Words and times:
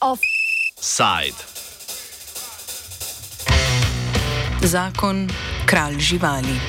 Offside. 0.00 1.38
Zakon 4.62 5.30
kralj 5.66 5.98
živali. 5.98 6.60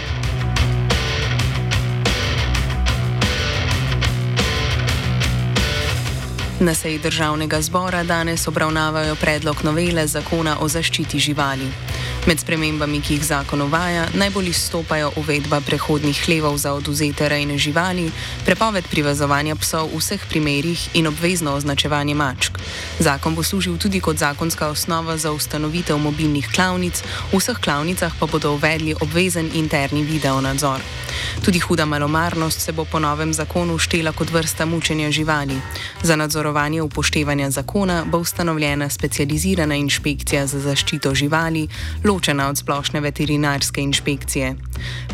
Na 6.59 6.75
seji 6.75 6.99
državnega 6.99 7.61
zbora 7.61 8.03
danes 8.03 8.47
obravnavajo 8.47 9.15
predlog 9.15 9.57
novele 9.63 10.07
zakona 10.07 10.57
o 10.59 10.67
zaščiti 10.67 11.19
živali. 11.19 11.88
Med 12.27 12.39
spremembami, 12.39 12.99
ki 13.01 13.13
jih 13.15 13.23
zakon 13.23 13.61
uvaja, 13.61 14.03
najbolj 14.13 14.49
izstopajo 14.51 15.11
uvedba 15.15 15.61
prehodnih 15.63 16.19
hlevov 16.25 16.57
za 16.59 16.73
oduzete 16.75 17.29
rejne 17.29 17.55
živali, 17.57 18.11
prepoved 18.45 18.83
privezovanja 18.91 19.55
psov 19.55 19.87
v 19.93 20.01
vseh 20.03 20.25
primerjih 20.27 20.99
in 20.99 21.07
obvezno 21.07 21.55
označevanje 21.55 22.15
mačk. 22.15 22.59
Zakon 22.99 23.35
bo 23.35 23.43
služil 23.43 23.77
tudi 23.79 24.03
kot 24.03 24.19
zakonska 24.19 24.67
osnova 24.67 25.17
za 25.17 25.31
ustanovitev 25.31 25.97
mobilnih 25.97 26.49
klavnic, 26.51 26.99
v 27.31 27.39
vseh 27.39 27.55
klavnicah 27.55 28.11
pa 28.19 28.27
bodo 28.27 28.51
uvedli 28.59 28.95
obvezen 28.99 29.49
interni 29.55 30.03
video 30.03 30.41
nadzor. 30.41 30.83
Tudi 31.45 31.59
huda 31.59 31.85
malomarnost 31.85 32.61
se 32.61 32.71
bo 32.71 32.85
po 32.85 32.99
novem 32.99 33.33
zakonu 33.33 33.77
štela 33.77 34.11
kot 34.11 34.31
vrsta 34.31 34.65
mučenja 34.65 35.11
živali. 35.11 35.55
Za 36.03 36.15
nadzorovanje 36.15 36.81
upoštevanja 36.81 37.49
zakona 37.49 38.03
bo 38.05 38.17
ustanovljena 38.17 38.89
specializirana 38.89 39.75
inšpekcija 39.75 40.47
za 40.47 40.59
zaščito 40.59 41.15
živali, 41.15 41.67
ločena 42.09 42.49
od 42.49 42.57
splošne 42.57 43.01
veterinarske 43.01 43.81
inšpekcije. 43.81 44.55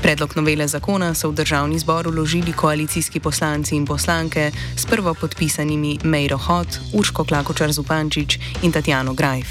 Predlog 0.01 0.35
novele 0.35 0.67
zakona 0.67 1.13
so 1.13 1.29
v 1.29 1.35
državni 1.35 1.79
zbor 1.79 2.07
uložili 2.07 2.53
koalicijski 2.53 3.19
poslanci 3.19 3.75
in 3.75 3.85
poslanke 3.85 4.51
s 4.75 4.85
prvo 4.85 5.13
podpisanimi 5.13 5.99
Mejro 6.03 6.37
Hot, 6.37 6.79
Urško 6.93 7.23
Klakočar 7.23 7.71
Zupančič 7.71 8.39
in 8.63 8.71
Tatjano 8.71 9.13
Grajf. 9.13 9.47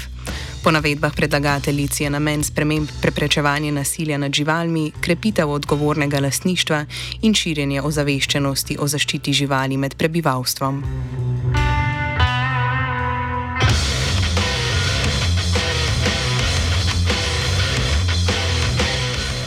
Po 0.63 0.71
navedbah 0.71 1.13
predlagateljic 1.13 2.01
je 2.01 2.09
namen 2.09 2.43
sprememb 2.43 2.89
preprečevanje 3.01 3.71
nasilja 3.71 4.17
nad 4.17 4.33
živalmi, 4.33 4.91
krepitev 5.01 5.51
odgovornega 5.51 6.19
lasništva 6.19 6.85
in 7.21 7.33
širjenje 7.33 7.81
ozaveščenosti 7.81 8.77
o 8.79 8.87
zaščiti 8.87 9.33
živali 9.33 9.77
med 9.77 9.95
prebivalstvom. 9.95 11.34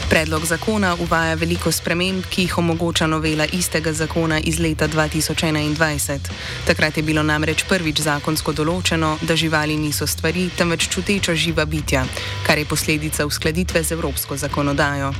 Predlog 0.09 0.45
zakona 0.45 0.95
uvaja 0.95 1.35
veliko 1.37 1.71
sprememb, 1.71 2.23
ki 2.33 2.41
jih 2.41 2.57
omogoča 2.57 3.07
novela 3.07 3.45
istega 3.53 3.93
zakona 3.93 4.39
iz 4.39 4.57
leta 4.59 4.87
2021. 4.87 6.17
Takrat 6.65 6.97
je 6.97 7.03
bilo 7.03 7.21
namreč 7.23 7.61
prvič 7.69 8.01
zakonsko 8.01 8.55
določeno, 8.57 9.11
da 9.21 9.37
živali 9.37 9.77
niso 9.77 10.07
stvari, 10.09 10.47
temveč 10.57 10.87
čuteča 10.89 11.35
živa 11.37 11.65
bitja, 11.69 12.07
kar 12.47 12.57
je 12.57 12.65
posledica 12.65 13.25
uskladitve 13.29 13.83
z 13.83 13.93
evropsko 13.99 14.37
zakonodajo. 14.37 15.13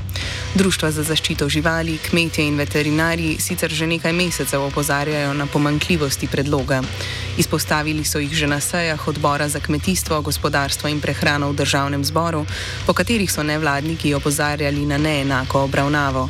Društva 0.58 0.90
za 0.92 1.04
zaščito 1.06 1.45
živali, 1.50 2.00
kmetje 2.10 2.48
in 2.48 2.58
veterinari 2.58 3.36
sicer 3.38 3.70
že 3.70 3.86
nekaj 3.86 4.14
mesecev 4.14 4.66
opozarjajo 4.72 5.34
na 5.38 5.45
pomankljivosti 5.45 6.28
predloga. 6.28 6.82
Izpostavili 7.38 8.04
so 8.04 8.20
jih 8.20 8.34
že 8.34 8.48
na 8.48 8.60
sejah 8.60 9.08
odbora 9.08 9.48
za 9.50 9.60
kmetijstvo, 9.60 10.22
gospodarstvo 10.22 10.90
in 10.90 11.00
prehrano 11.00 11.52
v 11.52 11.56
državnem 11.62 12.04
zboru, 12.06 12.45
po 12.86 12.94
katerih 12.94 13.32
so 13.32 13.44
nevladniki 13.44 14.14
opozarjali 14.14 14.78
ali 14.80 14.85
na 14.85 14.97
neenako 14.97 15.61
obravnavo. 15.61 16.30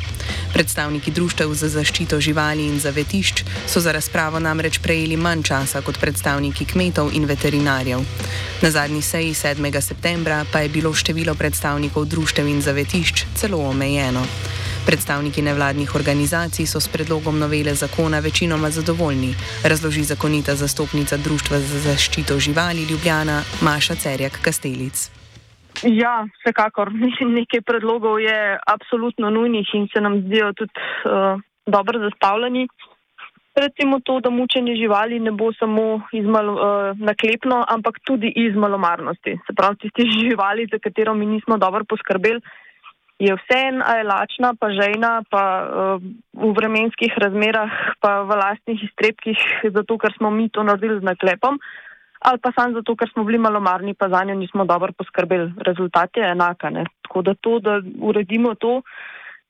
Predstavniki 0.52 1.10
društev 1.10 1.54
za 1.54 1.68
zaščito 1.68 2.20
živali 2.20 2.66
in 2.66 2.80
zavetišč 2.80 3.44
so 3.66 3.80
za 3.80 3.92
razpravo 3.92 4.40
namreč 4.40 4.78
prejeli 4.82 5.16
manj 5.16 5.42
časa 5.42 5.82
kot 5.86 6.00
predstavniki 6.00 6.64
kmetov 6.64 7.12
in 7.14 7.24
veterinarjev. 7.24 8.00
Na 8.62 8.70
zadnji 8.70 9.02
seji 9.02 9.34
7. 9.34 9.80
septembra 9.80 10.44
pa 10.52 10.60
je 10.60 10.68
bilo 10.68 10.94
število 10.94 11.34
predstavnikov 11.34 12.04
društev 12.04 12.48
in 12.48 12.62
zavetišč 12.62 13.24
celo 13.34 13.62
omejeno. 13.70 14.26
Predstavniki 14.86 15.42
nevladnih 15.42 15.94
organizacij 15.94 16.66
so 16.66 16.80
s 16.80 16.88
predlogom 16.88 17.38
novele 17.38 17.74
zakona 17.74 18.18
večinoma 18.18 18.70
zadovoljni, 18.70 19.34
razloži 19.62 20.04
zakonita 20.04 20.56
zastopnica 20.56 21.16
Društva 21.16 21.60
za 21.60 21.80
zaščito 21.86 22.38
živali 22.38 22.82
Ljubljana 22.82 23.42
Maša 23.60 23.94
Cerjak 23.94 24.42
Kastelic. 24.42 25.19
Ja, 25.82 26.26
vsekakor. 26.40 26.92
Nekaj 27.38 27.64
predlogov 27.64 28.20
je 28.20 28.58
absolutno 28.66 29.30
nujnih 29.30 29.68
in 29.74 29.88
se 29.92 30.00
nam 30.00 30.20
zdijo 30.20 30.52
tudi 30.52 30.72
uh, 30.76 31.40
dobro 31.66 31.98
zastavljeni. 31.98 32.68
Recimo 33.56 34.00
to, 34.00 34.20
da 34.20 34.30
mučenje 34.30 34.76
živali 34.76 35.20
ne 35.20 35.30
bo 35.30 35.52
samo 35.52 36.00
malo, 36.24 36.52
uh, 36.52 36.98
naklepno, 36.98 37.64
ampak 37.68 37.98
tudi 38.04 38.32
iz 38.36 38.54
malomarnosti. 38.54 39.38
Se 39.46 39.52
pravi, 39.56 39.76
tiste 39.76 40.02
živali, 40.20 40.68
za 40.72 40.78
katero 40.78 41.14
mi 41.14 41.26
nismo 41.26 41.58
dobro 41.58 41.84
poskrbeli, 41.84 42.40
je 43.18 43.34
vse 43.36 43.58
en, 43.68 43.82
a 43.82 43.96
je 43.96 44.04
lačna, 44.04 44.54
pa 44.60 44.70
žejna, 44.72 45.22
pa 45.30 45.42
uh, 45.60 46.02
v 46.32 46.52
vremenskih 46.56 47.12
razmerah, 47.16 47.72
pa 48.00 48.22
v 48.22 48.36
lastnih 48.36 48.84
iztrebkih, 48.84 49.38
zato 49.76 49.98
ker 49.98 50.12
smo 50.16 50.30
mi 50.30 50.48
to 50.48 50.62
naredili 50.62 51.00
z 51.00 51.04
naklepom. 51.04 51.60
Uh, 51.60 51.89
ali 52.20 52.38
pa 52.38 52.52
samo 52.52 52.76
zato, 52.76 52.96
ker 52.96 53.08
smo 53.12 53.24
bili 53.24 53.38
malomarni, 53.38 53.94
pa 53.94 54.08
za 54.08 54.24
njo 54.24 54.34
nismo 54.34 54.64
dobro 54.64 54.92
poskrbeli. 54.92 55.52
Rezultat 55.66 56.16
je 56.16 56.30
enak. 56.30 56.62
Tako 57.02 57.22
da 57.22 57.34
to, 57.34 57.58
da 57.58 57.80
uredimo 58.00 58.54
to, 58.54 58.82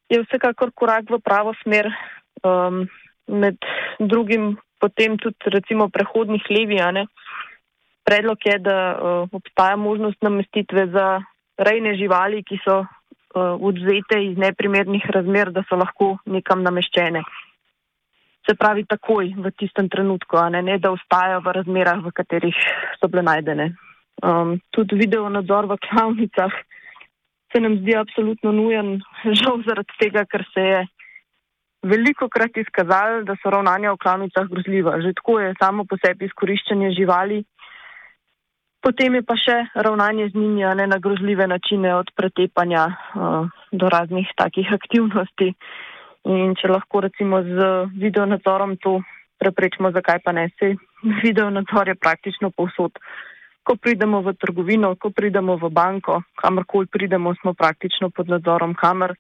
je 0.08 0.22
vsekakor 0.22 0.70
korak 0.74 1.10
v 1.10 1.18
pravo 1.18 1.54
smer. 1.62 1.90
Um, 2.42 2.86
med 3.26 3.58
drugim 3.98 4.56
potem 4.80 5.18
tudi 5.18 5.50
recimo 5.50 5.88
prehodnih 5.88 6.42
levij. 6.50 7.06
Predlog 8.04 8.38
je, 8.44 8.58
da 8.58 8.78
uh, 8.94 9.28
obstaja 9.32 9.76
možnost 9.76 10.22
namestitve 10.22 10.86
za 10.86 11.20
rejne 11.58 11.94
živali, 11.94 12.42
ki 12.42 12.58
so 12.64 12.80
uh, 12.80 12.86
odzete 13.60 14.22
iz 14.24 14.38
neprimernih 14.38 15.04
razmer, 15.10 15.52
da 15.52 15.62
so 15.68 15.76
lahko 15.76 16.16
nekam 16.24 16.62
nameščene 16.62 17.22
se 18.48 18.54
pravi 18.54 18.84
takoj 18.88 19.34
v 19.36 19.52
tistem 19.58 19.88
trenutku, 19.88 20.36
ne, 20.50 20.62
ne 20.62 20.78
da 20.78 20.92
ostajajo 20.94 21.42
v 21.44 21.54
razmerah, 21.60 22.02
v 22.04 22.12
katerih 22.16 22.56
so 23.00 23.08
bile 23.08 23.22
najdene. 23.22 23.72
Um, 24.22 24.58
tudi 24.70 24.96
video 25.00 25.28
nadzor 25.28 25.68
v 25.68 25.78
klavnicah 25.80 26.52
se 27.52 27.60
nam 27.60 27.76
zdi 27.80 27.96
absolutno 27.96 28.52
nujen, 28.52 29.00
žal 29.40 29.62
zaradi 29.66 29.94
tega, 30.00 30.24
ker 30.24 30.44
se 30.54 30.66
je 30.66 30.80
veliko 31.82 32.28
krat 32.28 32.56
izkazalo, 32.60 33.22
da 33.24 33.36
so 33.40 33.50
ravnanja 33.52 33.94
v 33.94 34.02
klavnicah 34.02 34.48
grozljiva. 34.50 35.00
Že 35.00 35.14
tako 35.16 35.40
je 35.40 35.54
samo 35.60 35.84
po 35.88 35.96
sebi 35.96 36.28
izkoriščanje 36.28 36.92
živali. 36.98 37.42
Potem 38.80 39.14
je 39.14 39.22
pa 39.22 39.36
še 39.36 39.56
ravnanje 39.76 40.30
z 40.32 40.40
njimi 40.40 40.64
ne, 40.76 40.86
na 40.88 40.98
grozljive 40.98 41.46
načine, 41.48 41.92
od 41.94 42.12
pretepanja 42.16 42.86
uh, 42.88 43.48
do 43.72 43.88
raznih 43.92 44.28
takih 44.36 44.72
aktivnosti. 44.72 45.52
In 46.28 46.52
če 46.58 46.68
lahko 46.68 47.00
recimo 47.00 47.40
z 47.42 47.68
video 47.96 48.26
nadzorom 48.28 48.76
to 48.76 48.98
preprečimo, 49.40 49.90
zakaj 49.92 50.20
pa 50.24 50.32
ne 50.36 50.50
se. 50.58 50.74
Video 51.22 51.48
nadzor 51.50 51.88
je 51.88 51.96
praktično 51.96 52.50
povsod. 52.50 52.98
Ko 53.64 53.76
pridemo 53.76 54.20
v 54.20 54.34
trgovino, 54.36 54.94
ko 55.00 55.10
pridemo 55.10 55.56
v 55.56 55.70
banko, 55.72 56.20
kamorkoli 56.36 56.86
pridemo, 56.92 57.32
smo 57.40 57.54
praktično 57.54 58.10
pod 58.10 58.28
nadzorom 58.28 58.74
kamer. 58.74 59.16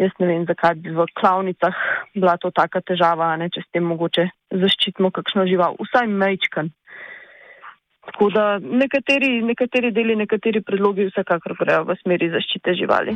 Jaz 0.00 0.12
ne 0.18 0.26
vem, 0.26 0.46
zakaj 0.48 0.80
bi 0.80 0.92
v 0.96 1.04
klavnicah 1.20 1.76
bila 2.16 2.38
to 2.40 2.50
taka 2.50 2.80
težava, 2.80 3.34
ne, 3.36 3.50
če 3.52 3.60
s 3.60 3.68
tem 3.76 3.84
mogoče 3.84 4.24
zaščitimo 4.56 5.12
kakšno 5.12 5.44
žival, 5.46 5.76
vsaj 5.84 6.08
mečkan. 6.08 6.72
Tako 8.08 8.30
da 8.34 8.46
nekateri, 8.58 9.42
nekateri 9.46 9.92
deli, 9.94 10.16
nekateri 10.16 10.64
predlogi 10.64 11.06
vsekakor 11.12 11.54
grejo 11.60 11.84
v 11.86 12.00
smeri 12.00 12.32
zaščite 12.32 12.74
živali. 12.80 13.14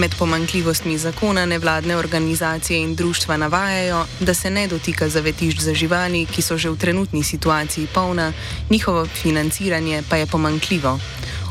Med 0.00 0.10
pomankljivostmi 0.18 0.98
zakona 0.98 1.46
nevladne 1.46 1.96
organizacije 1.96 2.82
in 2.82 2.94
društva 2.94 3.36
navajajo, 3.36 4.00
da 4.26 4.34
se 4.34 4.50
ne 4.50 4.66
dotika 4.68 5.08
zavetišč 5.08 5.58
za 5.60 5.74
živali, 5.74 6.26
ki 6.26 6.42
so 6.42 6.56
že 6.58 6.70
v 6.70 6.78
trenutni 6.82 7.22
situaciji 7.22 7.86
polna, 7.94 8.32
njihovo 8.70 9.04
financiranje 9.06 10.02
pa 10.10 10.16
je 10.16 10.26
pomankljivo. 10.26 10.98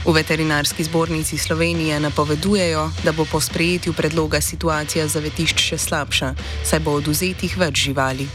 V 0.06 0.12
veterinarski 0.20 0.84
zbornici 0.84 1.38
Slovenije 1.38 2.00
napovedujejo, 2.00 2.84
da 3.06 3.12
bo 3.12 3.24
po 3.32 3.40
sprejetju 3.40 3.94
predloga 3.94 4.42
situacija 4.42 5.08
zavetišč 5.08 5.58
še 5.70 5.78
slabša, 5.78 6.34
saj 6.68 6.80
bo 6.84 6.98
oduzetih 7.00 7.56
več 7.58 7.80
živali. 7.88 8.28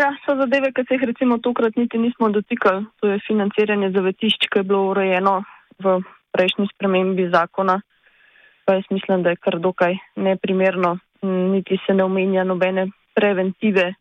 Ja, 0.00 0.16
so 0.24 0.32
zadeve, 0.40 0.72
ki 0.72 0.86
se 0.88 0.96
jih 0.96 1.04
recimo 1.12 1.36
tokrat 1.38 1.76
niti 1.76 1.98
nismo 1.98 2.32
dotikali. 2.32 2.86
To 3.00 3.12
je 3.12 3.20
financiranje 3.26 3.92
zavetišč, 3.92 4.48
ki 4.48 4.58
je 4.58 4.64
bilo 4.64 4.88
urejeno 4.96 5.44
v 5.84 6.00
prejšnji 6.32 6.72
spremembi 6.72 7.28
zakona 7.28 7.80
pa 8.68 8.74
jaz 8.74 8.84
mislim, 8.90 9.22
da 9.22 9.32
je 9.32 9.40
kar 9.40 9.56
dokaj 9.58 9.96
neprimerno, 10.16 10.98
niti 11.22 11.78
se 11.86 11.94
ne 11.94 12.04
omenja 12.04 12.44
nobene 12.44 12.90
preventive. 13.16 13.94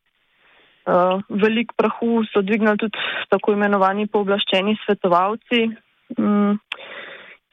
Uh, 0.88 1.22
velik 1.30 1.72
prahu 1.76 2.26
so 2.32 2.42
dvignili 2.42 2.78
tudi 2.78 3.00
tako 3.32 3.56
imenovani 3.56 4.08
pooblaščeni 4.12 4.76
svetovalci, 4.86 5.62
um, 6.18 6.60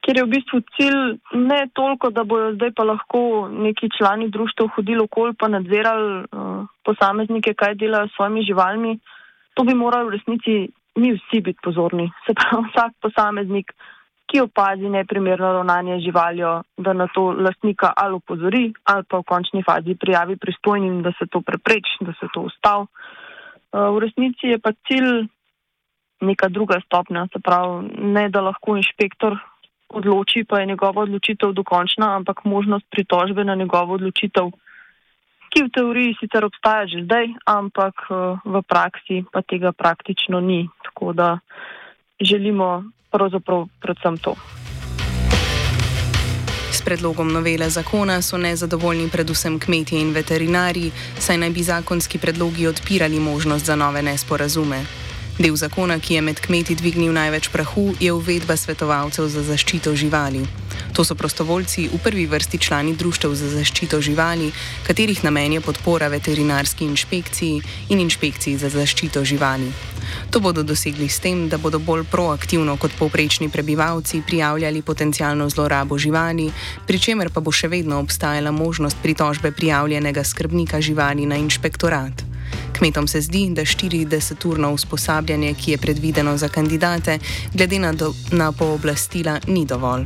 kjer 0.02 0.20
je 0.20 0.24
v 0.26 0.32
bistvu 0.34 0.60
cilj 0.76 0.98
ne 1.46 1.60
toliko, 1.74 2.10
da 2.10 2.26
bojo 2.26 2.52
zdaj 2.54 2.74
pa 2.76 2.86
lahko 2.90 3.22
neki 3.50 3.90
člani 3.98 4.28
društva 4.30 4.68
hodili 4.76 5.06
okol 5.06 5.34
pa 5.38 5.48
nadzirali 5.54 6.12
uh, 6.22 6.66
posameznike, 6.86 7.54
kaj 7.54 7.78
delajo 7.78 8.10
s 8.10 8.16
svojimi 8.18 8.46
živalmi. 8.50 8.98
To 9.54 9.66
bi 9.66 9.74
morali 9.74 10.10
v 10.10 10.16
resnici 10.18 10.56
mi 10.98 11.14
vsi 11.14 11.40
biti 11.40 11.62
pozorni. 11.62 12.10
Se 12.26 12.34
pravi, 12.34 12.66
vsak 12.70 12.98
posameznik, 13.02 13.74
ki 14.26 14.40
opazi 14.40 14.88
neprimerno 14.88 15.52
ravnanje 15.52 16.00
živaljo, 16.00 16.62
da 16.76 16.92
na 16.92 17.06
to 17.14 17.30
lastnika 17.32 17.92
ali 17.96 18.14
upozori 18.14 18.72
ali 18.84 19.04
pa 19.08 19.18
v 19.18 19.22
končni 19.22 19.62
fazi 19.62 19.94
prijavi 19.94 20.36
pristojnim, 20.36 21.02
da 21.02 21.12
se 21.18 21.26
to 21.30 21.40
prepreči, 21.40 21.98
da 22.00 22.12
se 22.20 22.26
to 22.34 22.40
ustav. 22.40 22.80
Uh, 22.80 23.90
v 23.94 24.04
resnici 24.06 24.54
je 24.54 24.58
pa 24.58 24.72
cilj 24.88 25.26
neka 26.20 26.48
druga 26.48 26.80
stopnja, 26.86 27.26
se 27.32 27.38
pravi, 27.38 27.90
ne 27.98 28.28
da 28.28 28.40
lahko 28.40 28.76
inšpektor 28.76 29.36
odloči, 29.88 30.44
pa 30.48 30.60
je 30.60 30.66
njegova 30.66 31.02
odločitev 31.02 31.52
dokončna, 31.52 32.16
ampak 32.16 32.44
možnost 32.44 32.86
pritožbe 32.90 33.44
na 33.44 33.54
njegovo 33.54 33.94
odločitev, 33.94 34.50
ki 35.54 35.62
v 35.62 35.70
teoriji 35.70 36.16
sicer 36.18 36.44
obstaja 36.44 36.86
že 36.90 37.04
zdaj, 37.06 37.30
ampak 37.46 37.94
eh, 38.10 38.14
v 38.44 38.62
praksi 38.66 39.24
pa 39.30 39.42
tega 39.42 39.72
praktično 39.72 40.40
ni. 40.40 40.66
Tako 40.82 41.12
da 41.12 41.38
želimo 42.20 42.84
pravzaprav 43.10 43.66
predvsem 43.80 44.18
to. 44.18 44.34
S 46.72 46.82
predlogom 46.82 47.32
novele 47.32 47.70
zakona 47.70 48.22
so 48.22 48.38
nezadovoljni 48.38 49.08
predvsem 49.12 49.58
kmetje 49.58 50.00
in 50.00 50.12
veterinari, 50.12 50.90
saj 51.18 51.38
naj 51.38 51.50
bi 51.50 51.62
zakonski 51.62 52.18
predlogi 52.18 52.66
odpirali 52.66 53.20
možnost 53.20 53.66
za 53.66 53.76
nove 53.76 54.02
nesporazume. 54.02 54.84
Del 55.34 55.56
zakona, 55.58 55.98
ki 55.98 56.14
je 56.14 56.20
med 56.22 56.38
kmeti 56.38 56.76
dvignil 56.78 57.10
največ 57.10 57.48
prahu, 57.50 57.90
je 57.98 58.12
uvedba 58.14 58.54
svetovalcev 58.54 59.26
za 59.26 59.42
zaščito 59.42 59.90
živali. 59.98 60.44
To 60.94 61.02
so 61.02 61.18
prostovoljci 61.18 61.88
v 61.90 61.98
prvi 61.98 62.26
vrsti 62.30 62.58
člani 62.62 62.94
društev 62.94 63.34
za 63.34 63.48
zaščito 63.50 63.98
živali, 63.98 64.52
katerih 64.86 65.24
namen 65.26 65.56
je 65.58 65.60
podpora 65.60 66.06
veterinarski 66.06 66.86
inšpekciji 66.86 67.62
in 67.90 68.00
inšpekciji 68.00 68.62
za 68.62 68.70
zaščito 68.70 69.24
živali. 69.26 69.72
To 70.30 70.38
bodo 70.38 70.62
dosegli 70.62 71.08
s 71.10 71.18
tem, 71.18 71.48
da 71.50 71.58
bodo 71.58 71.82
bolj 71.82 72.04
proaktivno 72.06 72.76
kot 72.78 72.94
povprečni 72.94 73.50
prebivalci 73.50 74.22
prijavljali 74.22 74.82
potencijalno 74.86 75.48
zlorabo 75.50 75.98
živali, 75.98 76.46
pri 76.86 76.98
čemer 76.98 77.32
pa 77.34 77.42
bo 77.42 77.50
še 77.50 77.66
vedno 77.68 77.98
obstajala 77.98 78.54
možnost 78.54 79.02
pritožbe 79.02 79.50
prijavljenega 79.50 80.22
skrbnika 80.24 80.78
živali 80.80 81.26
na 81.26 81.42
inšpektorat. 81.42 82.33
Kmetom 82.78 83.08
se 83.08 83.20
zdi, 83.20 83.48
da 83.50 83.62
40-urno 83.62 84.72
usposabljanje, 84.74 85.54
ki 85.54 85.70
je 85.70 85.78
predvideno 85.78 86.36
za 86.36 86.48
kandidate, 86.48 87.18
glede 87.54 87.78
na, 87.78 87.92
do, 87.92 88.12
na 88.32 88.52
pooblastila, 88.52 89.38
ni 89.46 89.66
dovolj. 89.66 90.04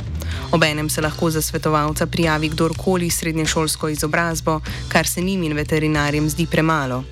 Obenem 0.52 0.90
se 0.90 1.00
lahko 1.00 1.30
za 1.30 1.42
svetovalca 1.42 2.06
prijavi 2.06 2.48
kdorkoli 2.48 3.10
s 3.10 3.18
srednješolsko 3.18 3.88
izobrazbo, 3.88 4.60
kar 4.88 5.06
se 5.06 5.20
njim 5.20 5.42
in 5.42 5.52
veterinarjem 5.52 6.28
zdi 6.28 6.46
premalo. 6.46 7.04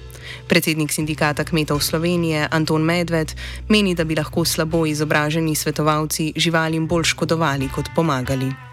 Predsednik 0.49 0.93
sindikata 0.93 1.45
kmetov 1.45 1.81
Slovenije 1.81 2.49
Anton 2.51 2.83
Medved 2.83 3.33
meni, 3.69 3.95
da 3.95 4.05
bi 4.05 4.17
lahko 4.17 4.45
slabo 4.45 4.87
izobraženi 4.87 5.55
svetovalci 5.55 6.33
živalim 6.37 6.87
bolj 6.89 7.05
škodovali 7.05 7.69
kot 7.69 7.89
pomagali. 7.95 8.66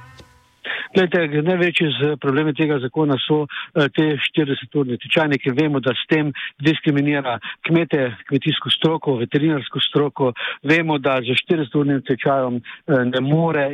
Glede, 0.93 1.41
največji 1.41 2.17
problemi 2.21 2.53
tega 2.53 2.77
zakona 2.79 3.17
so 3.25 3.43
uh, 3.43 3.87
te 3.95 4.11
40-urne 4.21 4.97
tečajne, 5.01 5.39
ker 5.41 5.55
vemo, 5.57 5.81
da 5.81 5.95
s 5.97 6.05
tem 6.11 6.29
diskriminira 6.61 7.39
kmete, 7.67 8.11
kmetijsko 8.29 8.69
stroko, 8.77 9.17
veterinarsko 9.23 9.81
stroko. 9.81 10.33
Vemo, 10.69 10.99
da 11.01 11.17
z 11.25 11.37
40-urnim 11.41 12.03
tečajem 12.05 12.61
uh, 12.61 13.01
ne 13.09 13.23
more 13.25 13.69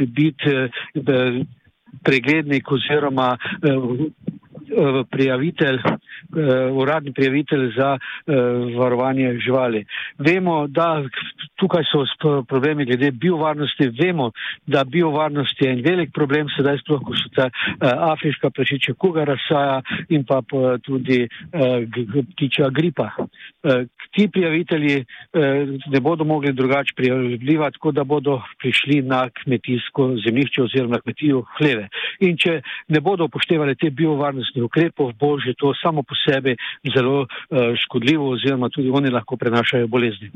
biti 0.00 0.56
uh, 0.56 1.42
preglednik 2.02 2.72
oziroma 2.72 3.34
prijavitelj 5.10 5.78
uh, 5.84 6.76
uradni 6.76 7.12
prijavitelj 7.12 7.72
za 7.76 7.98
uh, 7.98 8.34
varovanje 8.78 9.38
živali. 9.44 9.84
Vemo, 10.18 10.66
da 10.66 11.04
tukaj 11.56 11.84
so 11.84 12.04
problemi 12.48 12.84
glede 12.84 13.10
biovarnosti, 13.10 13.90
vemo, 14.02 14.30
da 14.66 14.84
biovarnost 14.84 15.60
je 15.62 15.70
en 15.72 15.82
velik 15.84 16.12
problem, 16.14 16.48
sedaj 16.56 16.78
sploh, 16.78 17.02
ko 17.04 17.16
so 17.16 17.28
ta 17.34 17.50
afriška 18.12 18.50
prašičja 18.50 18.94
kuga 18.94 19.24
razsaja 19.24 19.82
in 20.08 20.24
pa 20.24 20.42
tudi 20.82 21.28
ptičja 22.32 22.68
gripa. 22.70 23.10
Ti 24.12 24.28
prijavitelji 24.32 24.96
uh, 25.00 25.68
ne 25.86 26.00
bodo 26.00 26.24
mogli 26.24 26.52
drugače 26.52 26.92
prijavljivati, 26.96 27.78
kot 27.78 27.94
da 27.94 28.04
bodo 28.04 28.40
prišli 28.58 29.02
na 29.02 29.30
kmetijsko 29.30 30.08
zemljišče 30.26 30.62
oziroma 30.62 31.00
kmetijo 31.00 31.44
hleve. 31.58 31.88
In 32.20 32.36
če 32.36 32.60
ne 32.88 33.00
bodo 33.00 33.24
upoštevali 33.30 33.76
te 33.76 33.90
biovarnostne 33.90 34.62
ukrepov, 34.62 35.12
bo 35.20 35.38
že 35.40 35.54
to 35.58 35.72
samo 35.82 36.02
po 36.02 36.14
sebi 36.26 36.56
zelo 36.94 37.22
uh, 37.22 37.72
škodljivo 37.84 38.30
oziroma 38.36 38.68
tudi 38.68 38.90
oni 38.90 39.10
lahko 39.10 39.36
prenašajo 39.36 39.88
bolezni. 39.88 40.30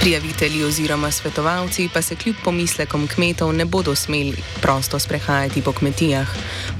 Prijavitelji 0.00 0.64
oziroma 0.64 1.10
svetovalci 1.10 1.88
pa 1.94 2.02
se 2.02 2.16
kljub 2.16 2.36
pomislekom 2.44 3.08
kmetov 3.08 3.52
ne 3.52 3.64
bodo 3.64 3.94
smeli 3.94 4.36
prosto 4.60 4.98
sprehajati 4.98 5.62
po 5.62 5.72
kmetijah. 5.72 6.28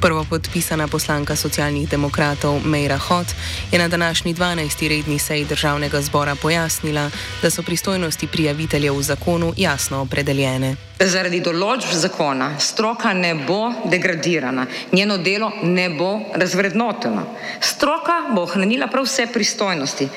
Prvo 0.01 0.25
podpisana 0.31 0.89
poslanka 0.89 1.37
socialnih 1.37 1.89
demokratov 1.89 2.61
Mejra 2.65 2.99
Hot 2.99 3.27
je 3.73 3.79
na 3.79 3.89
današnji 3.89 4.35
12. 4.35 4.89
redni 4.89 5.19
seji 5.19 5.45
državnega 5.45 6.01
zbora 6.03 6.35
pojasnila, 6.35 7.11
da 7.43 7.51
so 7.51 7.63
pristojnosti 7.63 8.27
prijaviteljev 8.27 8.97
v 8.97 9.03
zakonu 9.03 9.53
jasno 9.57 10.01
opredeljene. 10.01 10.77
Zaradi 11.01 11.41
določb 11.41 11.93
zakona 11.93 12.59
stroka 12.61 13.13
ne 13.13 13.35
bo 13.35 13.73
degradirana, 13.85 14.67
njeno 14.93 15.19
delo 15.19 15.53
ne 15.63 15.91
bo 15.91 16.21
razvrednoteno. 16.35 17.27
Stroka 17.61 18.23
bo 18.35 18.43
ohranila 18.43 18.87
prav 18.87 19.05
vse 19.05 19.27
pristojnosti. 19.33 20.09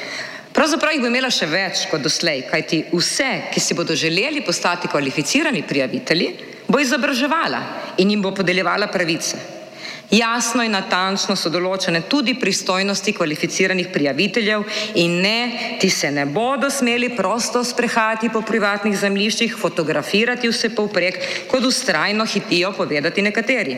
Pravzaprav 0.53 0.94
jih 0.94 1.01
bo 1.01 1.09
imela 1.09 1.31
še 1.33 1.47
več 1.50 1.88
kot 1.89 2.03
doslej, 2.05 2.44
kajti 2.45 2.83
vse, 2.94 3.29
ki 3.50 3.61
si 3.61 3.73
bodo 3.73 3.95
želeli 3.97 4.44
postati 4.45 4.88
kvalificirani 4.88 5.63
prijavitelji, 5.65 6.29
bo 6.69 6.79
izobraževala 6.79 7.63
in 7.97 8.13
jim 8.13 8.21
bo 8.21 8.31
podeljevala 8.38 8.88
pravice. 8.94 9.41
Jasno 10.13 10.61
in 10.61 10.75
natančno 10.75 11.33
so 11.33 11.50
določene 11.50 12.03
tudi 12.05 12.35
pristojnosti 12.38 13.15
kvalificiranih 13.17 13.89
prijaviteljev 13.89 14.65
in 15.01 15.17
ne, 15.23 15.38
ti 15.81 15.89
se 15.89 16.11
ne 16.13 16.27
bodo 16.29 16.69
smeli 16.69 17.15
prosto 17.17 17.63
sprehajati 17.65 18.29
po 18.29 18.43
privatnih 18.45 18.93
zemljiščih, 19.00 19.57
fotografirati 19.57 20.51
vse 20.53 20.69
povprek, 20.77 21.17
kot 21.50 21.65
ustrajno 21.65 22.29
hitijo 22.29 22.75
povedati 22.77 23.25
nekateri. 23.25 23.77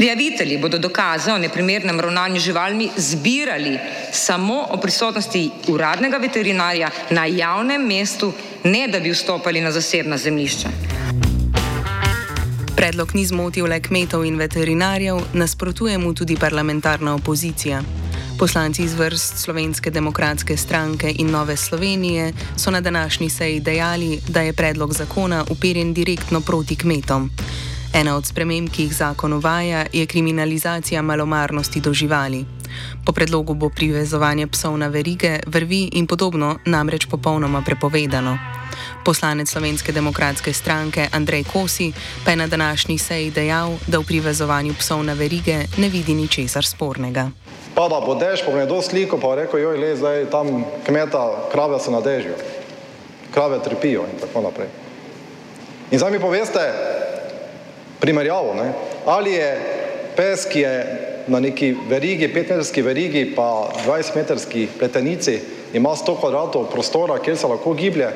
Prijavitelji 0.00 0.58
bodo 0.58 0.78
dokaze 0.78 1.32
o 1.32 1.38
neprimernem 1.38 2.00
ravnanju 2.00 2.40
živalmi 2.40 2.88
zbirali 2.96 3.78
samo 4.12 4.66
o 4.70 4.76
prisotnosti 4.76 5.50
uradnega 5.68 6.16
veterinarja 6.16 6.90
na 7.10 7.26
javnem 7.26 7.84
mestu, 7.86 8.32
ne 8.64 8.88
da 8.88 9.00
bi 9.00 9.10
vstopali 9.10 9.60
na 9.60 9.72
zasebna 9.72 10.16
zemljišča. 10.18 10.68
Predlog 12.76 13.14
ni 13.14 13.26
zmotil 13.26 13.66
le 13.66 13.80
kmetov 13.80 14.24
in 14.24 14.38
veterinarjev, 14.38 15.20
nasprotuje 15.32 15.98
mu 15.98 16.14
tudi 16.14 16.36
parlamentarna 16.36 17.14
opozicija. 17.14 17.82
Poslanci 18.38 18.82
iz 18.82 18.94
vrst 18.94 19.38
Slovenske 19.38 19.90
demokratske 19.90 20.56
stranke 20.56 21.14
in 21.18 21.30
Nove 21.30 21.56
Slovenije 21.56 22.32
so 22.56 22.70
na 22.70 22.80
današnji 22.80 23.30
seji 23.30 23.60
dejali, 23.60 24.20
da 24.28 24.40
je 24.40 24.52
predlog 24.52 24.92
zakona 24.92 25.44
uperjen 25.50 25.94
direktno 25.94 26.40
proti 26.40 26.76
kmetom. 26.76 27.30
Ena 27.94 28.16
od 28.16 28.26
sprememb, 28.26 28.70
ki 28.70 28.82
jih 28.82 28.92
zakon 28.94 29.32
uvaja, 29.32 29.84
je 29.92 30.06
kriminalizacija 30.06 31.02
malomarnosti 31.02 31.80
do 31.80 31.92
živali. 31.92 32.44
Po 33.04 33.12
predlogu 33.12 33.54
bo 33.54 33.68
privezovanje 33.68 34.46
psov 34.46 34.76
na 34.78 34.86
verige, 34.86 35.40
vrvi 35.46 35.88
in 35.92 36.06
podobno 36.06 36.58
namreč 36.66 37.06
popolnoma 37.10 37.62
prepovedano. 37.66 38.38
Poslanec 39.04 39.50
Slovenske 39.50 39.92
demokratske 39.92 40.52
stranke 40.52 41.08
Andrej 41.12 41.44
Kosi 41.44 41.92
pa 42.24 42.30
je 42.30 42.36
na 42.36 42.46
današnji 42.46 42.98
seji 42.98 43.30
dejal, 43.30 43.74
da 43.86 43.98
v 43.98 44.06
privezovanju 44.06 44.74
psov 44.78 45.02
na 45.02 45.12
verige 45.12 45.66
ne 45.76 45.88
vidi 45.88 46.14
ničesar 46.14 46.66
spornega. 46.66 47.30
Pa 47.74 47.88
da 47.88 48.00
bo 48.06 48.14
dež, 48.14 48.44
pa 48.46 48.52
bo 48.52 48.58
nekdo 48.58 48.82
sliko, 48.82 49.18
pa 49.18 49.34
reko, 49.34 49.58
joj, 49.58 49.78
le, 49.78 49.96
zdaj 49.96 50.30
tam 50.30 50.64
kmeta, 50.86 51.48
krave 51.52 51.80
se 51.80 51.90
nadežijo, 51.90 52.38
krave 53.34 53.58
trpijo 53.64 54.06
in 54.06 54.20
tako 54.20 54.46
naprej. 54.46 54.68
In 55.90 55.98
zdaj 55.98 56.10
mi 56.10 56.20
poveste, 56.20 56.60
primerjavo, 58.00 58.54
ne? 58.54 58.72
ali 59.06 59.32
je 59.32 59.50
pes, 60.16 60.46
ki 60.48 60.60
je 60.60 60.74
na 61.28 61.40
neki 61.40 61.74
verigi, 61.88 62.28
5-metrski 62.28 62.82
verigi, 62.82 63.24
pa 63.36 63.70
20-metrski 63.86 64.66
pletenici, 64.78 65.38
ima 65.74 65.90
100 65.90 66.16
kvadratov 66.20 66.70
prostora, 66.72 67.18
kjer 67.18 67.36
se 67.36 67.46
lahko 67.46 67.74
giblje, 67.74 68.10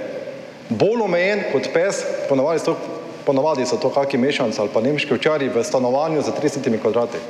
bolj 0.68 1.04
omejen 1.04 1.44
kot 1.52 1.68
pes, 1.72 2.02
ponovadi 2.28 2.64
so, 2.64 2.76
ponovadi 3.24 3.66
so 3.66 3.76
to 3.76 3.90
kakšni 3.92 4.18
mešanci 4.18 4.60
ali 4.60 4.72
pa 4.72 4.80
nemški 4.80 5.14
včari 5.14 5.48
v 5.48 5.64
stanovanju 5.64 6.22
za 6.22 6.32
30 6.32 6.80
kvadrati. 6.82 7.20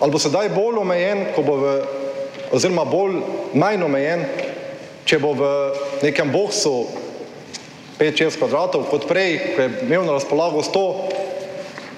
Ali 0.00 0.12
bo 0.12 0.18
sedaj 0.18 0.48
bolj 0.48 0.80
omejen, 0.82 1.26
ko 1.36 1.42
bo 1.46 1.56
v, 1.60 1.76
oziroma 2.52 2.84
bolj 2.84 3.20
manj 3.54 3.84
omejen, 3.84 4.24
če 5.04 5.18
bo 5.22 5.32
v 5.36 5.48
nekem 6.02 6.32
boksu 6.32 6.74
5-6 8.00 8.40
kvadratov, 8.40 8.88
kot 8.90 9.06
prej, 9.06 9.54
ko 9.54 9.62
je 9.62 9.70
imel 9.86 10.02
na 10.06 10.16
razpolago 10.16 10.62
100, 10.66 11.11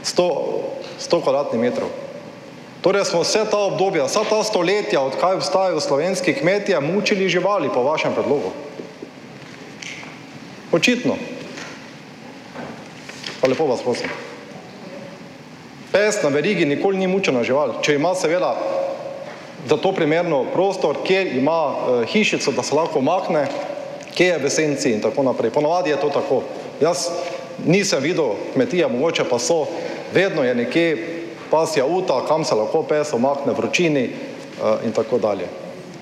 100, 0.04 0.30
100 1.00 1.22
kvadratnih 1.22 1.60
metrov. 1.60 1.88
Torej 2.84 3.04
smo 3.08 3.22
vse 3.24 3.46
ta 3.50 3.58
obdobja, 3.58 4.04
vsa 4.04 4.20
ta 4.28 4.42
stoletja, 4.44 5.00
odkaj 5.00 5.38
obstajajo 5.40 5.80
slovenski 5.80 6.34
kmetje, 6.34 6.80
mučili 6.80 7.28
živali 7.28 7.70
po 7.74 7.82
vašem 7.82 8.12
predlogu. 8.12 8.52
Očitno. 10.72 11.16
Pa 13.40 13.48
lepo 13.48 13.64
vas 13.66 13.82
prosim. 13.82 14.08
Pes 15.92 16.22
na 16.22 16.28
verigi 16.28 16.66
nikoli 16.66 16.98
ni 16.98 17.06
mučena 17.06 17.44
žival, 17.44 17.78
če 17.82 17.94
ima 17.94 18.14
seveda 18.14 18.56
za 19.68 19.76
to 19.76 19.92
primerno 19.92 20.44
prostor, 20.52 20.96
kjer 21.06 21.36
ima 21.36 21.74
hišico, 22.12 22.52
da 22.52 22.62
se 22.62 22.74
lahko 22.74 22.98
umakne, 22.98 23.46
kje 24.14 24.26
je 24.26 24.38
v 24.42 24.50
senci 24.50 24.92
in 24.92 25.00
tako 25.00 25.22
naprej. 25.22 25.50
Ponavadi 25.50 25.90
je 25.90 26.00
to 26.00 26.10
tako. 26.10 26.42
Jaz 26.80 27.08
nisem 27.66 28.02
videl 28.02 28.34
kmetije, 28.52 28.88
mogoče 28.88 29.24
pa 29.30 29.38
so, 29.38 29.66
vedno 30.14 30.44
je 30.44 30.54
nekje 30.54 30.88
pasja 31.50 31.86
uta, 31.86 32.24
kam 32.28 32.44
se 32.44 32.54
lahko 32.54 32.82
pes 32.82 33.12
umakne 33.12 33.52
v 33.52 33.56
vročini 33.56 34.10
in 34.84 34.92
tako 34.92 35.18
dalje. 35.18 35.48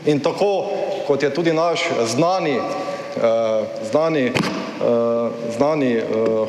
In 0.07 0.21
tako, 0.21 0.67
kot 1.07 1.23
je 1.23 1.35
tudi 1.35 1.53
naš 1.53 1.85
znani, 2.07 2.61
znani, 3.91 4.33
znani 5.57 6.01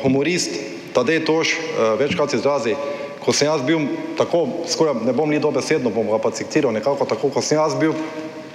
humorist 0.02 0.50
Tadej 0.94 1.24
Toš 1.24 1.56
večkrat 1.98 2.34
izrazi, 2.34 2.76
ko 3.24 3.32
sem 3.32 3.48
jaz 3.48 3.62
bil 3.66 3.78
tako, 4.18 4.46
skoraj 4.68 4.94
ne 5.06 5.12
bom 5.12 5.30
ni 5.30 5.40
dobesedno, 5.40 5.90
bom 5.90 6.06
ga 6.10 6.18
pa 6.18 6.30
citiral 6.30 6.72
nekako 6.72 7.04
tako, 7.04 7.30
ko 7.34 7.42
sem 7.42 7.58
jaz 7.58 7.74
bil 7.80 7.94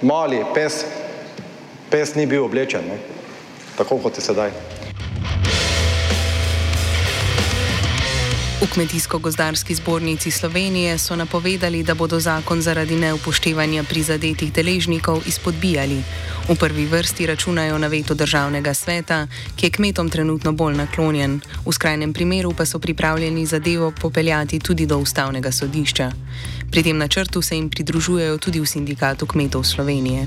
mali 0.02 0.44
pes, 0.54 0.84
pes 1.90 2.14
ni 2.14 2.26
bil 2.26 2.44
oblečen, 2.44 2.86
ne, 2.88 3.00
tako 3.76 3.98
kot 3.98 4.16
je 4.16 4.24
sedaj. 4.24 4.79
V 8.60 8.66
Kmetijsko-gozdarski 8.68 9.74
zbornici 9.74 10.30
Slovenije 10.30 10.98
so 10.98 11.16
napovedali, 11.16 11.82
da 11.82 11.94
bodo 11.94 12.20
zakon 12.20 12.60
zaradi 12.62 12.96
neupoštevanja 12.96 13.84
prizadetih 13.88 14.52
deležnikov 14.52 15.22
izpodbijali. 15.26 16.02
V 16.48 16.56
prvi 16.60 16.84
vrsti 16.86 17.26
računajo 17.26 17.78
na 17.78 17.86
veto 17.86 18.14
državnega 18.14 18.74
sveta, 18.74 19.26
ki 19.56 19.66
je 19.66 19.70
kmetom 19.70 20.10
trenutno 20.10 20.52
bolj 20.52 20.76
naklonjen, 20.76 21.40
v 21.66 21.72
skrajnem 21.72 22.12
primeru 22.12 22.52
pa 22.52 22.66
so 22.66 22.78
pripravljeni 22.78 23.46
zadevo 23.46 23.90
popeljati 23.90 24.58
tudi 24.60 24.86
do 24.86 24.98
ustavnega 24.98 25.52
sodišča. 25.52 26.12
Pri 26.70 26.82
tem 26.82 26.98
načrtu 26.98 27.42
se 27.42 27.56
jim 27.56 27.70
pridružujejo 27.70 28.38
tudi 28.38 28.60
v 28.60 28.66
sindikatu 28.66 29.26
kmetov 29.26 29.64
Slovenije. 29.64 30.26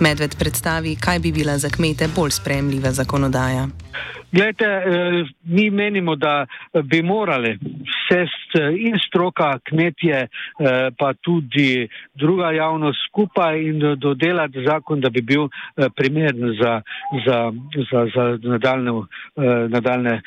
Medved 0.00 0.36
predstavi, 0.36 0.96
kaj 0.96 1.18
bi 1.18 1.32
bila 1.32 1.58
za 1.58 1.68
kmete 1.70 2.08
bolj 2.08 2.30
sprejemljiva 2.30 2.92
zakonodaja. 2.92 3.68
Glejte, 4.30 4.64
eh, 4.64 5.24
mi 5.44 5.70
menimo, 5.70 6.16
da 6.16 6.46
bi 6.82 7.02
morali 7.02 7.58
vse 7.58 8.26
in 8.78 8.98
stroka, 8.98 9.58
kmetje, 9.62 10.18
eh, 10.18 10.88
pa 10.98 11.12
tudi 11.14 11.88
druga 12.14 12.50
javnost 12.52 12.98
skupaj 13.08 13.60
in 13.60 13.94
dodelati 13.98 14.64
zakon, 14.66 15.00
da 15.00 15.10
bi 15.10 15.22
bil 15.22 15.46
eh, 15.46 15.88
primern 15.96 16.56
za, 16.60 16.80
za, 17.26 17.52
za, 17.90 18.06
za 18.14 18.38
nadaljne, 18.42 18.92
nadaljne 19.68 20.20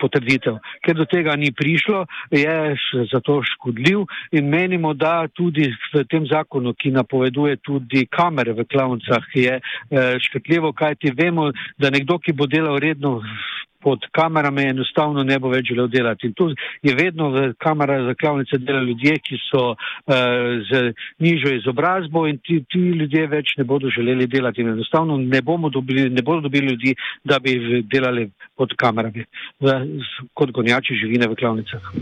potrditev. 0.00 0.58
Ker 0.84 0.96
do 0.98 1.06
tega 1.08 1.36
ni 1.36 1.52
prišlo, 1.52 2.04
je 2.34 2.76
zato 3.12 3.40
škodljiv 3.52 4.04
in 4.32 4.50
menimo, 4.50 4.94
da 4.94 5.28
tudi 5.28 5.68
v 5.92 6.04
tem 6.10 6.26
zakonu, 6.30 6.74
ki 6.74 6.94
napoveduje 6.96 7.58
tudi 7.62 8.06
kamere 8.06 8.54
v 8.56 8.66
klavnicah, 8.68 9.24
je 9.34 9.60
škodljivo, 10.28 10.72
kajti 10.72 11.14
vemo, 11.16 11.50
da 11.78 11.90
nekdo, 11.90 12.18
ki 12.18 12.32
bo 12.32 12.46
delal 12.46 12.78
redno 12.82 13.18
pod 13.82 14.06
kamerami 14.12 14.62
enostavno 14.72 15.22
ne 15.22 15.38
bo 15.38 15.48
več 15.52 15.70
želel 15.70 15.88
delati. 15.88 16.26
In 16.26 16.34
tu 16.34 16.50
je 16.82 16.94
vedno 16.94 17.30
v 17.30 17.52
kamerah 17.62 18.04
za 18.08 18.14
klavnice 18.14 18.58
delajo 18.58 18.90
ljudje, 18.90 19.18
ki 19.24 19.38
so 19.50 19.64
uh, 19.70 20.14
z 20.70 20.92
nižjo 21.18 21.54
izobrazbo 21.60 22.26
in 22.26 22.38
ti, 22.38 22.60
ti 22.70 22.78
ljudje 22.78 23.26
več 23.26 23.54
ne 23.58 23.64
bodo 23.64 23.90
želeli 23.90 24.26
delati. 24.26 24.62
In 24.62 24.74
enostavno 24.74 25.16
ne 25.16 25.40
dobili, 25.72 26.10
ne 26.10 26.22
bodo 26.22 26.40
dobili 26.48 26.74
ljudi, 26.74 26.94
da 27.24 27.38
bi 27.38 27.82
delali 27.82 28.30
pod 28.56 28.74
kamerami, 28.76 29.24
v, 29.60 29.78
kot 30.34 30.50
gonjači 30.50 30.98
živine 30.98 31.28
v 31.28 31.36
klavnicah. 31.38 31.92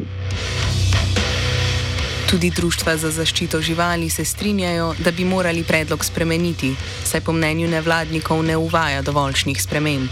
Tudi 2.31 2.51
društva 2.51 2.97
za 2.97 3.11
zaščito 3.11 3.61
živali 3.61 4.09
se 4.11 4.25
strinjajo, 4.25 4.95
da 5.05 5.13
bi 5.15 5.25
morali 5.25 5.63
predlog 5.63 6.05
spremeniti, 6.05 6.73
saj 7.05 7.21
po 7.21 7.33
mnenju 7.33 7.69
nevladnikov 7.69 8.43
ne 8.43 8.57
uvaja 8.57 9.03
dovoljšnih 9.03 9.63
sprememb. 9.63 10.11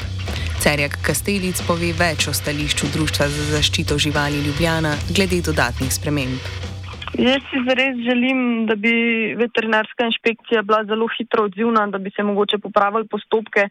Cerjak 0.64 0.94
Kastelic 1.04 1.59
pove 1.68 1.90
več 1.92 2.25
o 2.30 2.33
stališču 2.33 2.87
Društva 2.94 3.26
za 3.28 3.42
zaščito 3.52 3.99
živali 4.00 4.38
Ljubljana 4.47 4.94
glede 5.12 5.42
dodatnih 5.44 5.90
sprememb. 5.92 6.47
Jaz 7.21 7.44
si 7.50 7.61
zares 7.66 7.99
želim, 8.06 8.38
da 8.71 8.73
bi 8.73 8.94
veterinarska 9.37 10.06
inšpekcija 10.09 10.62
bila 10.64 10.80
zelo 10.88 11.11
hitro 11.18 11.44
odzivna, 11.50 11.85
da 11.92 12.00
bi 12.00 12.14
se 12.16 12.25
mogoče 12.25 12.62
popravili 12.64 13.04
postopke, 13.12 13.66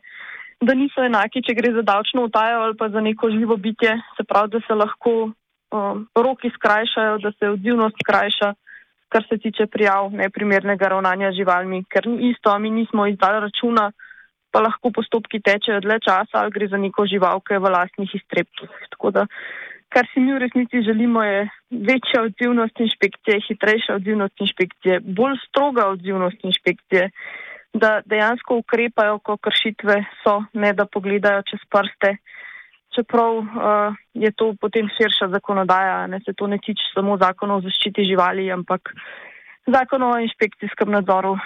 da 0.62 0.78
niso 0.78 1.02
enaki, 1.02 1.42
če 1.42 1.58
gre 1.58 1.74
za 1.80 1.82
davčno 1.82 2.28
utajo 2.30 2.62
ali 2.68 2.78
pa 2.78 2.92
za 2.94 3.02
neko 3.02 3.32
živo 3.40 3.58
bitje, 3.58 3.98
se 4.14 4.30
pravi, 4.30 4.54
da 4.54 4.62
se 4.68 4.78
lahko 4.78 5.16
uh, 5.26 5.98
roki 6.14 6.54
skrajšajo, 6.60 7.18
da 7.26 7.34
se 7.40 7.50
odzivnost 7.58 8.06
skrajša, 8.06 8.54
kar 9.10 9.26
se 9.32 9.42
tiče 9.42 9.66
prijav 9.66 10.14
neprimernega 10.14 10.94
ravnanja 10.94 11.34
z 11.34 11.42
živalmi, 11.42 11.84
ker 11.90 12.06
ni 12.06 12.30
isto, 12.30 12.54
mi 12.60 12.70
nismo 12.70 13.10
izdali 13.10 13.42
računa 13.50 13.90
pa 14.54 14.62
lahko 14.62 14.94
postopki 14.94 15.42
tečejo 15.42 15.82
dlje 15.82 16.00
časa 16.06 16.44
ali 16.44 16.54
gre 16.54 16.70
za 16.70 16.78
neko 16.78 17.08
žival, 17.10 17.42
ki 17.42 17.58
je 17.58 17.64
v 17.64 17.72
lastnih 17.74 18.16
iztrebkih. 18.20 18.70
Tako 18.94 19.12
da, 19.18 19.26
kar 19.90 20.06
si 20.14 20.22
mi 20.22 20.34
v 20.34 20.44
resnici 20.46 20.84
želimo, 20.86 21.24
je 21.26 21.48
večja 21.90 22.22
odzivnost 22.28 22.80
inšpekcije, 22.86 23.42
hitrejša 23.48 23.98
odzivnost 23.98 24.46
inšpekcije, 24.46 25.00
bolj 25.02 25.40
stroga 25.48 25.90
odzivnost 25.96 26.46
inšpekcije, 26.46 27.10
da 27.74 28.02
dejansko 28.06 28.60
ukrepajo, 28.62 29.18
ko 29.26 29.38
kršitve 29.38 29.98
so, 30.22 30.44
ne 30.54 30.74
da 30.78 30.86
pogledajo 30.86 31.42
čez 31.50 31.62
prste. 31.70 32.18
Čeprav 32.94 33.38
uh, 33.42 33.48
je 34.14 34.30
to 34.38 34.54
potem 34.62 34.86
širša 34.94 35.32
zakonodaja, 35.34 36.06
ne 36.08 36.20
se 36.22 36.34
to 36.38 36.48
ne 36.48 36.60
tiče 36.62 36.92
samo 36.94 37.18
zakona 37.18 37.56
o 37.58 37.64
zaščiti 37.66 38.06
živali, 38.06 38.52
ampak 38.54 38.94
zakon 39.66 40.04
o 40.04 40.20
inšpekcijskem 40.20 40.92
nadzoru, 40.92 41.38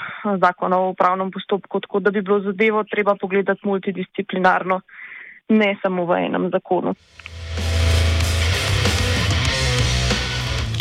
zakon 0.42 0.74
o 0.74 0.90
upravnem 0.90 1.32
postopku, 1.32 1.80
tako 1.80 2.00
da 2.00 2.12
bi 2.12 2.22
bilo 2.22 2.40
zadevo 2.40 2.84
treba 2.84 3.16
pogledati 3.16 3.62
multidisciplinarno, 3.64 4.82
ne 5.50 5.76
samo 5.82 6.06
v 6.06 6.26
enem 6.26 6.50
zakonu. 6.52 6.94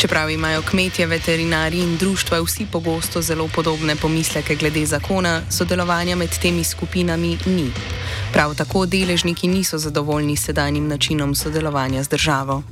Čeprav 0.00 0.30
imajo 0.30 0.60
kmetje, 0.70 1.06
veterinari 1.06 1.78
in 1.78 1.96
društva 1.96 2.38
vsi 2.40 2.66
pogosto 2.72 3.20
zelo 3.20 3.48
podobne 3.54 3.96
pomisleke 4.02 4.54
glede 4.54 4.84
zakona, 4.86 5.40
sodelovanja 5.50 6.16
med 6.16 6.28
temi 6.42 6.64
skupinami 6.64 7.28
ni. 7.46 7.68
Prav 8.32 8.54
tako 8.54 8.86
deležniki 8.86 9.48
niso 9.48 9.78
zadovoljni 9.78 10.36
s 10.36 10.44
sedanjim 10.46 10.88
načinom 10.88 11.34
sodelovanja 11.34 12.02
z 12.02 12.08
državo. 12.08 12.62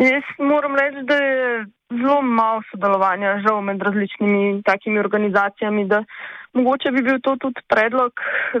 Jaz 0.00 0.26
moram 0.56 0.76
reči, 0.76 1.02
da 1.10 1.16
je 1.16 1.66
zelo 2.00 2.22
malo 2.22 2.62
sodelovanja 2.70 3.40
žal 3.44 3.60
med 3.60 3.82
različnimi 3.82 4.62
takimi 4.64 4.98
organizacijami, 4.98 5.84
da 5.92 6.04
mogoče 6.52 6.90
bi 6.90 7.02
bil 7.02 7.20
to 7.22 7.36
tudi 7.36 7.60
predlog 7.68 8.12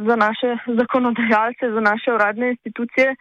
za 0.08 0.16
naše 0.16 0.56
zakonodajalce, 0.80 1.72
za 1.76 1.80
naše 1.80 2.12
uradne 2.12 2.50
institucije, 2.54 3.14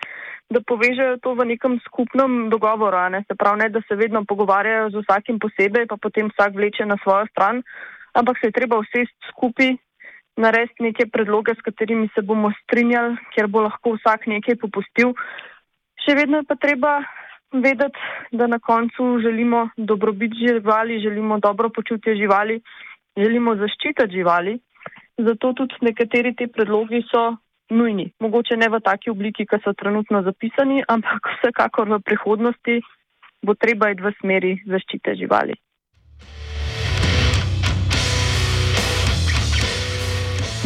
da 0.49 0.61
povežejo 0.71 1.17
to 1.23 1.33
v 1.33 1.47
nekem 1.51 1.79
skupnem 1.87 2.49
dogovoru, 2.49 3.09
ne? 3.09 3.23
se 3.27 3.35
pravi, 3.35 3.63
ne 3.63 3.69
da 3.69 3.81
se 3.87 3.95
vedno 3.95 4.25
pogovarjajo 4.27 4.89
z 4.89 5.01
vsakim 5.01 5.39
posebej, 5.39 5.87
pa 5.87 5.97
potem 5.97 6.29
vsak 6.29 6.53
vleče 6.53 6.85
na 6.85 6.97
svojo 7.03 7.25
stran, 7.31 7.63
ampak 8.13 8.37
se 8.39 8.51
je 8.51 8.57
treba 8.59 8.79
vsesti 8.83 9.31
skupaj, 9.31 9.75
narediti 10.37 10.83
neke 10.83 11.07
predloge, 11.07 11.55
s 11.55 11.63
katerimi 11.65 12.09
se 12.15 12.21
bomo 12.21 12.51
strinjali, 12.63 13.15
kjer 13.33 13.47
bo 13.47 13.63
lahko 13.65 13.95
vsak 13.95 14.27
nekaj 14.27 14.59
popustil. 14.61 15.15
Še 16.03 16.15
vedno 16.19 16.43
je 16.43 16.49
pa 16.49 16.59
treba 16.59 16.99
vedeti, 17.61 17.99
da 18.31 18.47
na 18.47 18.59
koncu 18.59 19.19
želimo 19.21 19.69
dobrobit 19.77 20.31
živali, 20.33 20.99
želimo 20.99 21.39
dobro 21.39 21.69
počutje 21.69 22.15
živali, 22.15 22.61
želimo 23.17 23.55
zaščititi 23.55 24.11
živali. 24.11 24.59
Zato 25.17 25.53
tudi 25.53 25.75
nekateri 25.81 26.35
te 26.35 26.47
predlogi 26.47 27.03
so 27.11 27.35
nujni. 27.69 28.11
Mogoče 28.19 28.57
ne 28.57 28.69
v 28.69 28.79
taki 28.79 29.09
obliki, 29.09 29.45
kot 29.45 29.63
so 29.63 29.73
trenutno 29.73 30.21
zapisani, 30.21 30.83
ampak 30.87 31.31
vsekakor 31.37 31.89
v 31.89 31.99
prihodnosti 31.99 32.81
bo 33.45 33.53
treba 33.53 33.91
iti 33.93 34.03
v 34.03 34.11
smeri 34.19 34.57
zaščite 34.65 35.15
živali. 35.15 35.53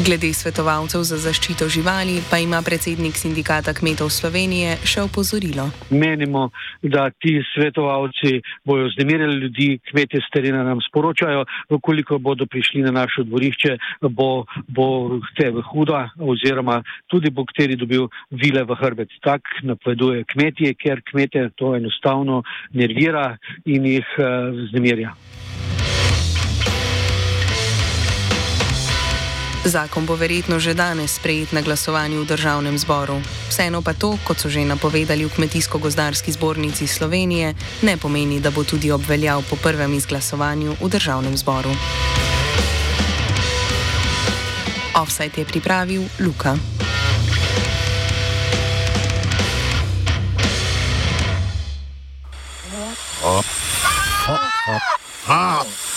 Glede 0.06 0.30
svetovalcev 0.34 1.02
za 1.04 1.18
zaščito 1.20 1.66
živali 1.68 2.22
pa 2.32 2.38
ima 2.40 2.62
predsednik 2.64 3.18
sindikata 3.20 3.74
kmetov 3.76 4.08
Slovenije 4.16 4.78
še 4.88 5.02
opozorilo. 5.04 5.66
Menimo, 5.92 6.46
da 6.80 7.10
ti 7.12 7.34
svetovalci 7.50 8.40
bojo 8.64 8.88
zdemirali 8.94 9.36
ljudi, 9.42 9.68
kmetje 9.92 10.22
s 10.24 10.32
terena 10.32 10.64
nam 10.64 10.80
sporočajo, 10.88 11.44
vkoliko 11.76 12.18
bodo 12.18 12.48
prišli 12.48 12.86
na 12.88 12.94
naše 12.96 13.26
dvorišče, 13.28 13.76
bo, 14.16 14.46
bo 14.68 14.88
te 15.36 15.52
huda 15.72 16.06
oziroma 16.16 16.80
tudi 17.12 17.34
bo 17.36 17.44
kateri 17.52 17.76
dobil 17.76 18.08
vile 18.32 18.64
v 18.64 18.80
hrbet. 18.80 19.20
Tak 19.20 19.52
napoveduje 19.68 20.24
kmetje, 20.32 20.78
ker 20.80 21.04
kmete 21.12 21.50
to 21.60 21.76
enostavno 21.76 22.44
nervira 22.72 23.34
in 23.66 23.92
jih 23.98 24.16
uh, 24.16 24.64
zdemirja. 24.72 25.12
Zakon 29.66 30.08
bo 30.08 30.16
verjetno 30.16 30.56
že 30.56 30.72
danes 30.72 31.20
sprejet 31.20 31.52
na 31.52 31.60
glasovanju 31.60 32.24
v 32.24 32.30
državnem 32.32 32.80
zboru. 32.80 33.20
Vseeno 33.52 33.84
pa 33.84 33.92
to, 33.92 34.16
kot 34.24 34.40
so 34.40 34.48
že 34.48 34.64
napovedali 34.64 35.28
v 35.28 35.34
Kmetijsko-gozdarski 35.36 36.32
zbornici 36.32 36.88
Slovenije, 36.88 37.54
ne 37.84 37.96
pomeni, 38.00 38.40
da 38.40 38.56
bo 38.56 38.64
tudi 38.64 38.88
obveljal 38.88 39.44
po 39.44 39.60
prvem 39.60 39.92
izglasovanju 40.00 40.80
v 40.80 40.88
državnem 40.88 41.36
zboru. 41.36 41.76
Offsajt 44.96 45.38
je 45.38 45.46
pripravil 45.46 46.08
Luka. 46.24 46.56
Oh. 53.20 53.44
Oh. 54.30 54.40
Oh. 54.70 54.82
Oh. 55.28 55.89